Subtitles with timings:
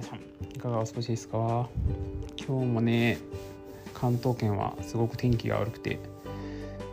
[0.00, 0.20] 皆さん
[0.56, 1.68] いかがお過ごしですか？
[2.38, 3.18] 今日もね
[3.92, 5.98] 関東圏はすごく天気が悪くて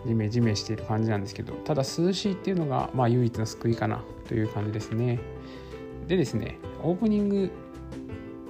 [0.06, 5.20] ジメジメしている感じなんですけどただ涼しいっていうのがまあ唯一の救いかなという感じですね。
[6.10, 7.52] でですねオープニング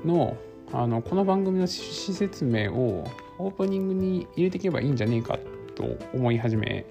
[0.04, 0.36] の
[0.74, 5.38] あのこの番組の趣旨説明をオープニングに入れていけばいいんじゃねえか
[5.76, 5.86] と
[6.16, 6.84] 思い始め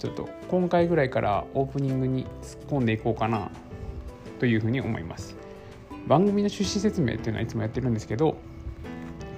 [0.00, 3.52] ちょっと今回ぐらいからオープニングに突っ込んでいこうかな
[4.40, 5.36] というふうに思います。
[6.08, 8.38] 番組の趣旨説明っていうのはいつもやってるんですけど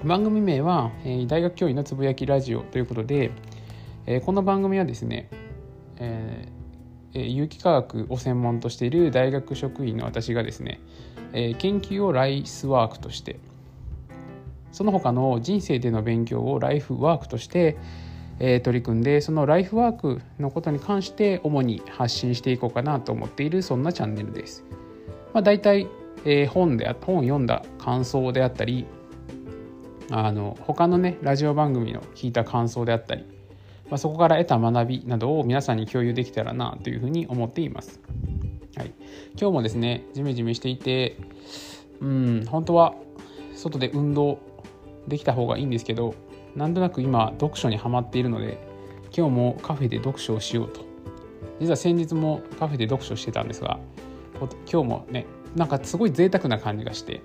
[0.05, 3.31] 番組名は、えー、大学教員のつぶやきラジオということで、
[4.05, 5.29] えー、この番組はですね、
[5.97, 10.79] えー、有機化学を専門としている大学職員の私がですね、
[11.33, 13.37] え研究をライスワークとして
[14.71, 17.77] その他の人生での勉強をライフワークとして、
[18.39, 24.63] え取り組んでそのライフワークのことに関して主に発信していこうかなと思っているそんなチャンネルです。
[25.33, 25.87] まあ、大体、
[26.25, 28.85] えー、本で本を読んだ感想であったり
[30.09, 33.23] あの他のねラジオ番組の聞いた感想であったり、
[33.89, 38.01] まあ、そこから得た学びなどを皆さんに共有できたらなというふうに思っています。
[38.75, 38.93] はい、
[39.39, 41.17] 今日もですねジメジメしていて
[41.99, 42.95] うん本当は
[43.55, 44.39] 外で運動
[45.07, 46.15] できた方がいいんですけど
[46.55, 48.59] なんとなく今読書にはまっているので
[49.15, 50.81] 今日もカフェで読書をしようと
[51.59, 53.79] 実は先日もカフェで読書してたんですが
[54.71, 55.25] 今日もね
[55.55, 57.19] なんかすごい贅沢な感じがしてい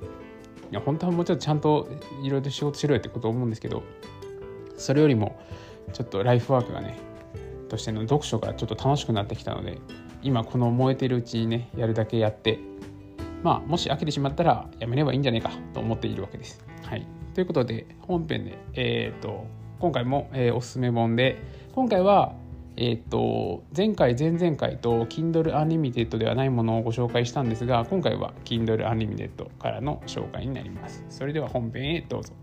[0.73, 1.89] や本当はもうちょっとちゃんと
[2.23, 3.83] いろいろ仕事しろよってこと思うんですけど
[4.77, 5.41] それよりも
[5.93, 6.99] ちょっとライフワークがね
[7.69, 9.79] としての読書がちょっと楽しくなってきたので
[10.23, 12.59] 今この燃えてるうちにねやるだけやって
[13.43, 16.65] まあもし飽きてしまったらやめればいいんじゃないかと思っているわけです。
[16.83, 19.47] はい、ということで本編で、えーと、
[19.79, 21.37] 今回も、えー、おすすめ本で
[21.73, 22.35] 今回は
[22.79, 31.03] えっ、と前回前々回と Kindle Unlimited ではないものをご紹介したんですが今回は Kindle Unlimited からの紹介になります。
[31.09, 32.35] それでは本編へどうぞ。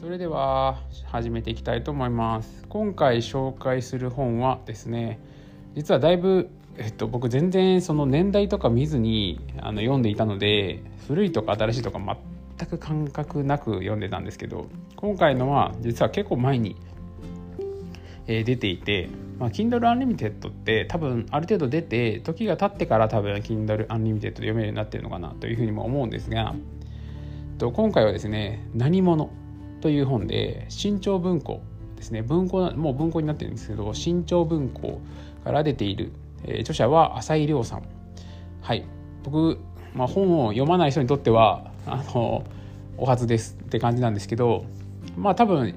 [0.00, 2.66] それでは始めていきたいと思います。
[2.68, 5.20] 今回紹介する本はですね
[5.76, 12.00] 実はだいぶえっと、僕全然その年代とか見ずにあの読んでいたので古いとか新しいとか
[12.56, 16.76] 全く感覚なく読んでたんですけど今回のは実は結構前に、
[18.26, 29.28] えー、出ていて、まあ、Kindle Unlimited って多分ある程度出て時が経ってから多分 Kindle Unlimited で読めるようになってるのかなというふうにも思うんですがえっと今回はですね「何者」
[29.82, 31.60] という本で新潮文庫
[31.96, 32.22] ですね。
[32.22, 35.02] 文庫もう文庫になってるんですけど新潮文庫
[35.44, 36.12] から出ている
[36.44, 37.82] えー、著者は浅井亮さん。
[38.60, 38.84] はい。
[39.24, 39.58] 僕、
[39.94, 42.44] まあ、本を読まない人にとっては、あの、
[42.96, 44.64] お初ですって感じなんですけど、
[45.16, 45.74] まあ多分、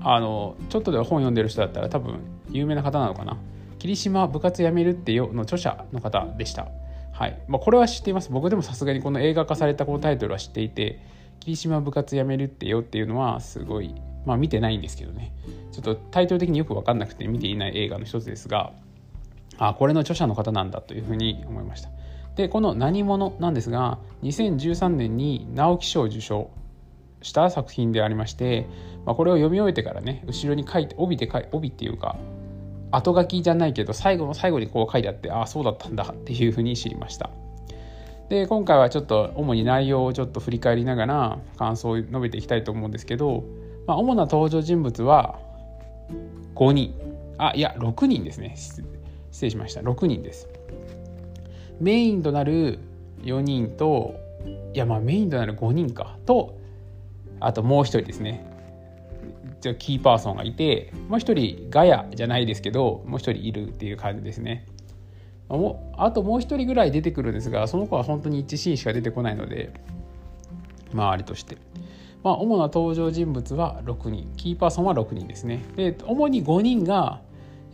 [0.00, 2.20] あの、ちょっとでは本読んでる人だったら多分
[2.50, 3.36] 有名な方なのかな。
[3.78, 6.68] 霧島部活やめるってよの著者の方でした。
[7.12, 7.38] はい。
[7.48, 8.30] まあこれは知っています。
[8.30, 11.00] 僕でもさすがにこの映画化されたこのタイトルは知っていて、
[11.40, 15.32] 霧島部活やめるってよっていうのはすごい、まあ見てないんですけどね。
[15.72, 18.72] ちょっとタイトル的によく分かんなくて見ていない映画の一つですが、
[19.68, 21.88] あこれの著者の方なんだというふうに思いました。
[22.34, 26.50] でこの「何者」なんですが2013年に直木賞を受賞
[27.20, 28.66] した作品でありまして、
[29.06, 32.16] まあ、これを読み終えてからね後ろに書いて帯で書い帯っていうか
[32.90, 37.30] 後書きじゃないけど最後の最後にこう書いてあってああそうだったんだっていうふうに知りました。
[38.28, 43.44] で今回はちょっと主に内容をちょっと振り返りながら感想を述べていきたいと思うんですけど、
[43.86, 45.38] まあ、主な登場人物は
[46.56, 46.94] 5人。
[47.38, 48.54] あいや6人ですね。
[49.32, 49.80] 失礼しました。
[49.80, 50.48] 6人です。
[51.80, 52.78] メインとなる
[53.22, 54.14] 4人と
[54.74, 56.16] いやまあメインとなる5人か。
[56.26, 56.58] と
[57.40, 58.46] あともう1人ですね。
[59.60, 64.66] じゃキーパーソンがいてもう1人ガヤじゃないですけどもう1人いるっていう感じですね。
[65.48, 69.72] あともう1人ぐらい出てくるんですがその子は本当に1シーンしか出てこないので
[70.92, 71.56] まあありとして。
[72.22, 74.30] まあ主な登場人物は6人。
[74.36, 75.64] キーパーソンは6人ですね。
[75.74, 77.22] で主に5人が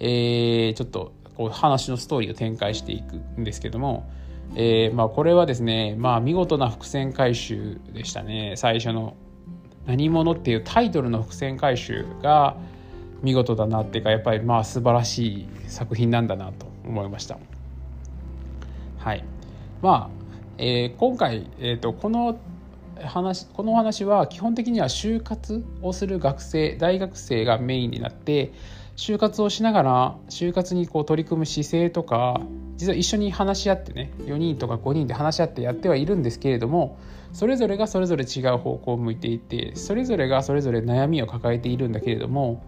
[0.01, 4.11] えー、ちょっとこう話のストーリーを展開していくんですけども、
[4.57, 9.17] えー、まあ、これはですね、まあ、見事な伏線回収でしたね最初の
[9.87, 12.57] 「何者」っていうタイトルの伏線回収が
[13.23, 17.39] 見事だなっていうかやっぱりまあ素晴らしい作品なんだなと思いました。
[18.99, 19.25] はい
[19.81, 20.19] まあ
[20.59, 22.41] えー、今回、えーと、この
[23.01, 28.53] 話この話は基本的には就活をする学生大学生がメインになって
[28.99, 32.41] 就活をしながら就活にこう取り組む姿勢とか
[32.77, 36.99] 実は一緒に話し合ってね4人とか5人で話し合ってやってはいるんですけれども
[37.33, 42.65] それぞれがそれぞれ違う方向を向いていてそれぞれがそれぞれ悩みを抱えているんだけれども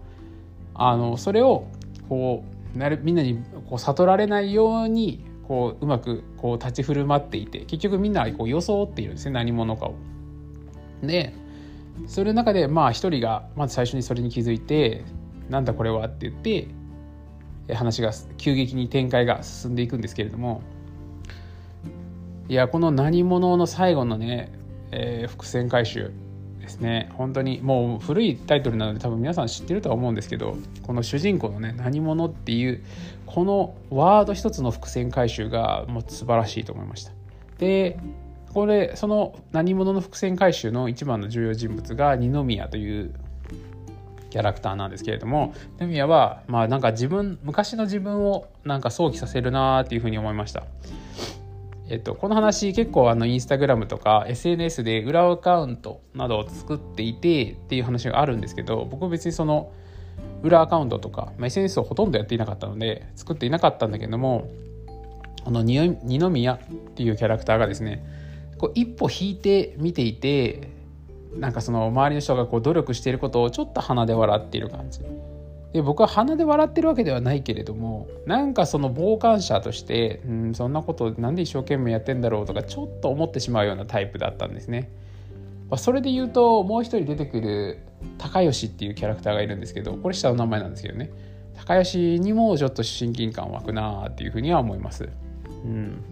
[0.73, 1.67] あのそれを
[2.07, 2.45] こ
[2.75, 9.95] うなるみんなにこう悟られないようにこううまくこう立ち振る舞っていて結局みんなこう装っているんですね何者かを。
[11.03, 11.33] で
[12.07, 15.03] それの中でまあ一人がまず最初にそれに気づいて
[15.51, 16.67] 「なんだこれは」って言って
[17.73, 20.61] 話が急激に展開が進んでいくんですけれども
[22.49, 24.51] いやこの何者の最後のね、
[24.91, 26.11] えー、伏線回収
[26.59, 27.09] ですね。
[27.13, 32.83] 本当にもう古いタイトルなので多分皆さん知ってるとは思うんですけどこの主人公のね何者っていう
[33.25, 37.11] このワード一つの伏線回収がもう素晴らしいと思いました。
[37.57, 37.99] で
[38.53, 43.13] これその何者の伏線回収の一番の重要人物が二宮という
[44.31, 50.63] キャラクターなんですけれども二宮はまあなんか自分昔の自分をなんか想起させるなっていうふうに思いました。
[51.89, 59.73] えっと、この話結構あのインスタグラムとか SNS で裏アカウントなどを作っていてっていう話があるんですけど僕は別にその
[60.41, 64.49] 裏アカウントとか、まあ、SNS をほとんどやっていなかったので作っていなかったんだけども
[65.43, 65.97] あの二
[66.29, 66.59] 宮っ
[66.95, 68.01] ていうキャラクターがですね
[68.57, 70.69] こう一歩引いて見ていて
[71.35, 74.99] なんかその周りの人がこう努力していることをちょっと鼻で笑っている感じ
[75.73, 84.91] で僕は鼻で笑ってるわけではないけれどもなんかその傍観者としてうんそんなことなんで一生懸命やってんだろうとかちょっと思ってしまうようなタイプだったんですね。
[85.69, 87.79] まあそれで言うともう一人出てくる
[88.17, 91.09] 高吉っていうキャラクターがいるんですけどこれ下の名前なんですけどね
[91.55, 95.07] 高吉にもちょっと親近感湧くなっていうふうには思います。
[95.63, 96.03] うん、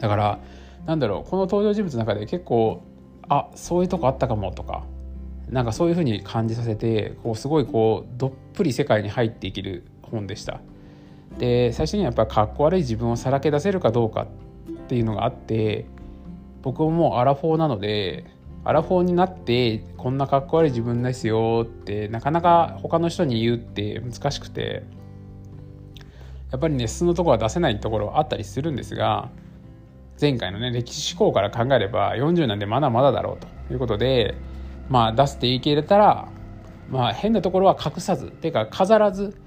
[0.00, 0.40] だから
[0.86, 2.82] なんだろうこの登場人物の中で結構
[3.28, 4.84] あそういうとこあったかもとか
[5.50, 10.60] なんかそういうふうに感じさせてこうすごいこうどっぷり世界に入っていける本でした。
[11.38, 14.26] で最初にやっぱかっこ悪い自分をさらけ出せるかどうかっ
[14.88, 15.86] ていうのがあって
[16.62, 18.24] 僕ももうアラフォーなので
[18.64, 24.82] アラフォーになってこんなかっこ悪い自分ですよってなかなか他の人に言うって難しくて
[26.50, 29.30] やっぱりね素のところは出せないところはあったりするんですが
[30.20, 34.34] 前回のね歴史思考から考えれば40なんでまだまだだろうということで
[34.88, 36.28] まあ、出して言いけれたら、
[36.90, 39.40] まあ、変なところは隠さずっていうか飾らず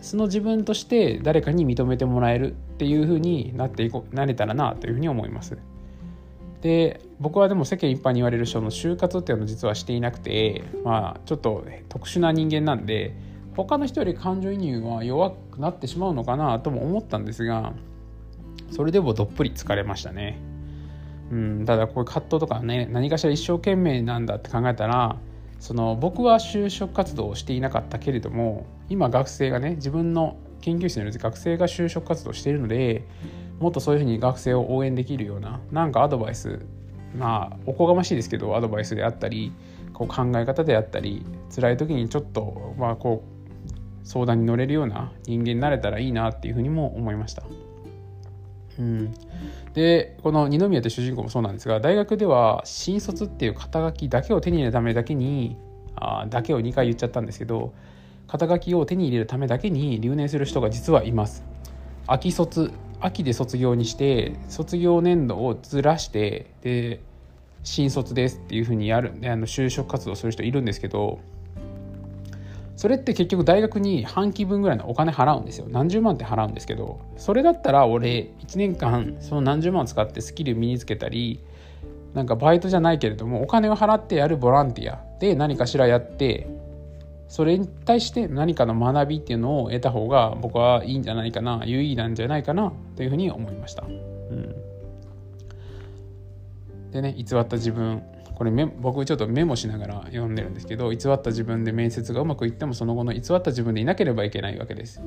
[0.00, 5.56] 素の自分として誰かに認めてもらえるっていう風になっていこなれたらなというふうに思います。
[6.60, 13.14] で僕はでも世間一般に言われる人の就活っていうのを実はしていなくてまあちょっと特殊な人間なんで
[13.54, 17.74] 他の人より感情移入は弱くなってしまうのかなとも思ったんですが
[18.70, 20.38] それでもどっぷり疲れましたね。
[21.30, 25.16] うん、ただこういう葛藤とかね何かしら一生懸命なんだって考えたら
[25.58, 33.06] その僕は就職活動をしていなかったけれども今学生がね自分の研究室にいる学生が就職活動しているので
[33.58, 36.60] もっとそういうふうに学生を応援できるようななんかアドバイス
[37.16, 39.52] まあおこがましいですけどアドバイスであったり
[39.92, 41.24] こう考え方であったり
[41.54, 47.44] 辛い時にちょっとまあこう相談に乗れるような人間になれたらいいなっていうふうにも思いました。
[48.78, 49.14] うん、
[49.74, 55.56] でこの二宮という主人公もそうなんですが大学では新卒っていう肩書きだけを手に入れるためだけに
[55.96, 57.72] あだけを2回言っちゃったんですけど
[58.26, 61.44] 肩書きを手に入れるためだけに留年する人が実はいます。
[62.06, 67.00] 秋卒秋で卒業にして卒業年度をずらしてで
[67.62, 71.20] 新卒ですっていうふうにやるあの就職活動する人いるんですけど
[72.76, 75.66] それって結局大学に半期分ぐらいのお金払うんですよ。
[75.68, 81.40] 何十万って払うんですけどそれだったら俺1年間その何十万を使ってスキル身につけたり
[82.14, 86.48] なんかバイトじゃないけれどもお金を払ってやるボランティアで何かしらやって
[87.28, 93.82] それに対して何かの学びっていうのを得た方が僕はいいんじゃないかな有意義なんじゃないかなというふうに思いました。
[93.82, 94.54] うん、
[96.92, 98.02] でね偽った自分。
[98.34, 105.00] これ僕ちょっとメモしながら読んでるんですけど偽った自分で面接がうまくいってもその後の偽った自分でいなければいけないわけです。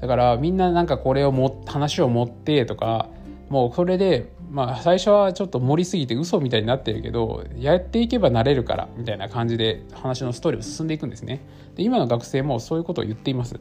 [0.00, 3.08] だからみんななんかこれをも話を持ってとか
[3.48, 11.40] もうこれでまあ最初はちょっと盛りすぎて嘘みたいになってるけどやっていけばなれるからみたいな感じで話のストーリーを進んでいくんですね。
[11.76, 13.60] で今の学生もそういうことを言っています。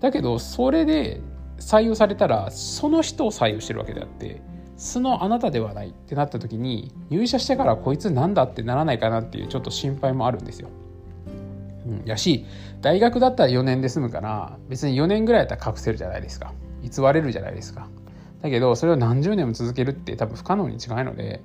[0.00, 1.20] だけどそれで
[1.58, 4.42] 採用されたらその人を採用してるわけであって
[4.76, 10.68] 素のあなたではないってなった時に入社してからこいつなんだってならないかなっていうちょっと心配もあるんですよ。
[11.86, 12.44] うん、やし
[12.82, 16.52] 大学だったら4年で済むから別に4年ぐらいだったら隠せるじゃないですか
[16.82, 17.88] 偽れるじゃないですか
[18.42, 21.40] だけどそれを何十年も続けるって多分不可能に違いので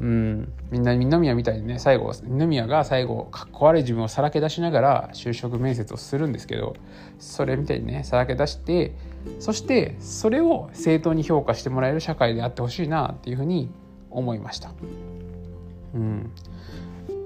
[0.00, 6.74] うん、みんな二宮みたいにね最後二宮が最後かっこ悪い自分をさらけ出しながら就職面接をするんですけど
[7.20, 8.92] それみたいにねさらけ出して
[9.40, 13.70] そしてそれを正当に評価してもらえる社会であってほしいなっていうふうに
[14.10, 14.72] 思いました。
[15.94, 16.30] うん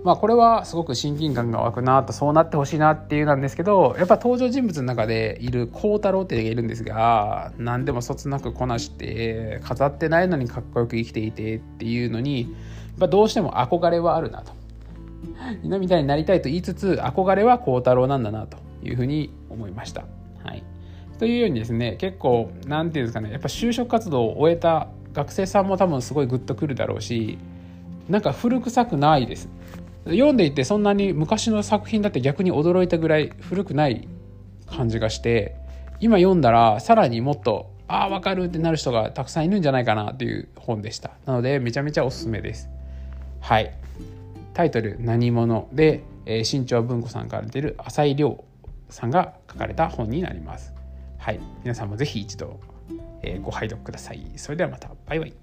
[0.05, 12.51] まあこれはすごく親近感が湧くなとそうなってほしいなっていうなんですけどやっぱ登場人物の中でいる孝太郎っていうのがいるんですが何でもそつなくこなして飾ってないのにかっこよく生きていてっていうのにやっ
[13.01, 14.53] ぱどうしても憧れはあるなと。
[15.63, 20.05] 今みたいになりたいと言いつつ憧れは孝太郎なんだなというふうに思いました。
[20.45, 20.63] はい、
[21.19, 27.39] というようにですね結構何て言うんですかねやっぱ就職活動を終えた学生さんも多分すごいグッとくるだろうし
[28.09, 29.49] なんか古臭くないです。
[30.05, 34.09] 読んでいてそんなに昔の作品だって逆に驚いたぐらい古くない
[34.67, 35.57] 感じがして
[36.01, 41.11] 今読んだらさらにもっとああ分かるってなる人がたくさんいるんじゃないかなという本でした。
[41.27, 42.71] なのでめちゃめちゃおすすめです。
[43.41, 43.75] はい。
[44.55, 45.69] タイトル「何者？
[45.73, 48.45] で」で、新潮文庫さんから出る浅井亮
[48.91, 50.75] さんが書かれた本になります。
[51.19, 51.41] はい。
[51.63, 52.59] 皆さんもぜひ一度、
[53.23, 54.25] えご拝読ください。
[54.37, 54.91] それではまた。
[55.07, 55.35] バイバイ。